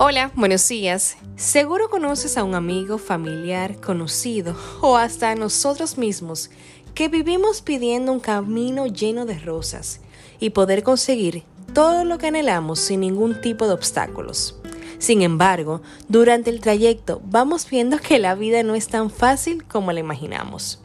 [0.00, 1.16] Hola, buenos días.
[1.34, 6.50] Seguro conoces a un amigo, familiar, conocido o hasta a nosotros mismos
[6.94, 9.98] que vivimos pidiendo un camino lleno de rosas
[10.38, 11.42] y poder conseguir
[11.74, 14.56] todo lo que anhelamos sin ningún tipo de obstáculos.
[15.00, 19.90] Sin embargo, durante el trayecto vamos viendo que la vida no es tan fácil como
[19.90, 20.80] la imaginamos.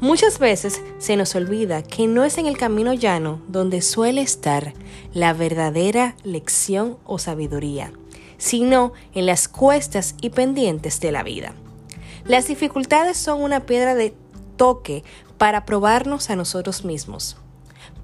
[0.00, 4.74] Muchas veces se nos olvida que no es en el camino llano donde suele estar
[5.14, 7.92] la verdadera lección o sabiduría
[8.38, 11.54] sino en las cuestas y pendientes de la vida.
[12.24, 14.14] Las dificultades son una piedra de
[14.56, 15.04] toque
[15.38, 17.36] para probarnos a nosotros mismos.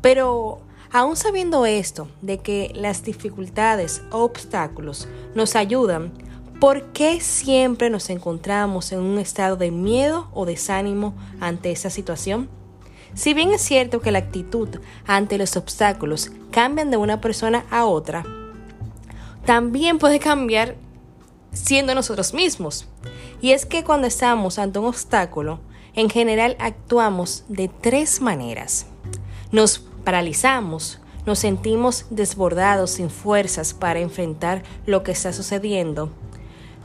[0.01, 6.13] Pero aún sabiendo esto, de que las dificultades o obstáculos nos ayudan,
[6.61, 12.49] ¿por qué siempre nos encontramos en un estado de miedo o desánimo ante esa situación?
[13.15, 14.69] Si bien es cierto que la actitud
[15.07, 18.25] ante los obstáculos cambian de una persona a otra,
[19.45, 20.77] también puede cambiar
[21.53, 22.87] siendo nosotros mismos.
[23.41, 25.61] Y es que cuando estamos ante un obstáculo,
[25.95, 28.87] en general actuamos de tres maneras.
[29.51, 36.11] Nos paralizamos, nos sentimos desbordados sin fuerzas para enfrentar lo que está sucediendo,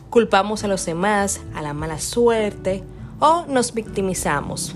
[0.09, 2.83] culpamos a los demás, a la mala suerte
[3.19, 4.75] o nos victimizamos.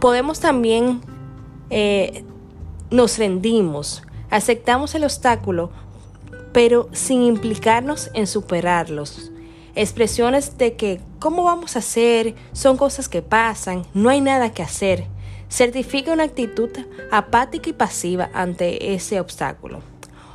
[0.00, 1.00] Podemos también
[1.70, 2.24] eh,
[2.90, 5.70] nos rendimos, aceptamos el obstáculo
[6.52, 9.30] pero sin implicarnos en superarlos.
[9.74, 12.34] Expresiones de que ¿cómo vamos a hacer?
[12.52, 15.06] Son cosas que pasan, no hay nada que hacer.
[15.48, 16.70] Certifica una actitud
[17.10, 19.80] apática y pasiva ante ese obstáculo.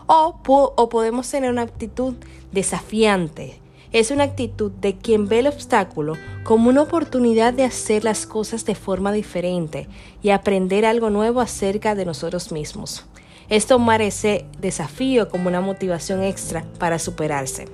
[0.07, 2.16] O, o podemos tener una actitud
[2.52, 3.59] desafiante.
[3.91, 8.66] Es una actitud de quien ve el obstáculo como una oportunidad de hacer las cosas
[8.66, 9.88] de forma diferente
[10.22, 13.05] y aprender algo nuevo acerca de nosotros mismos
[13.49, 17.67] es tomar ese desafío como una motivación extra para superarse.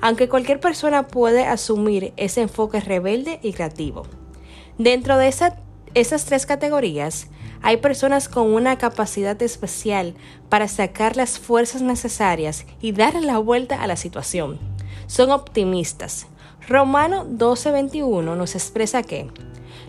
[0.00, 4.06] Aunque cualquier persona puede asumir ese enfoque rebelde y creativo.
[4.78, 7.28] Dentro de esas tres categorías,
[7.62, 10.14] hay personas con una capacidad especial
[10.48, 14.58] para sacar las fuerzas necesarias y darle la vuelta a la situación.
[15.06, 16.26] Son optimistas.
[16.66, 19.28] Romano 12:21 nos expresa que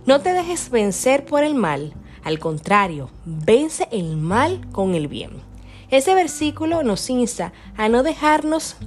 [0.06, 1.94] no te dejes vencer por el mal,
[2.24, 5.32] al contrario, vence el mal con el bien.
[5.90, 8.78] Ese versículo nos insta a no dejarnos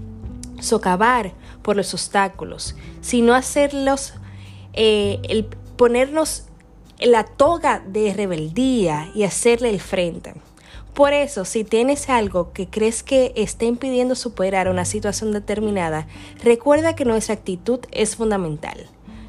[0.61, 4.15] socavar por los obstáculos, sino hacerlos,
[4.73, 5.45] eh, el
[5.77, 6.45] ponernos
[7.01, 10.35] la toga de rebeldía y hacerle el frente.
[10.95, 16.07] Por eso, si tienes algo que crees que está impidiendo superar una situación determinada,
[16.43, 18.87] recuerda que nuestra actitud es fundamental.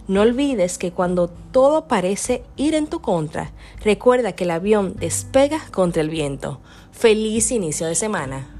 [0.07, 3.51] No olvides que cuando todo parece ir en tu contra,
[3.83, 6.59] recuerda que el avión despega contra el viento.
[6.91, 8.54] Feliz inicio de semana.